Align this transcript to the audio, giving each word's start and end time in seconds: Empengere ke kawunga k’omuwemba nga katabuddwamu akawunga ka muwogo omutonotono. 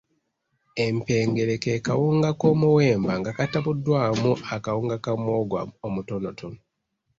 Empengere 0.85 1.55
ke 1.63 1.73
kawunga 1.85 2.29
k’omuwemba 2.39 3.13
nga 3.19 3.31
katabuddwamu 3.37 4.31
akawunga 4.55 4.97
ka 5.03 5.11
muwogo 5.21 5.57
omutonotono. 5.87 6.59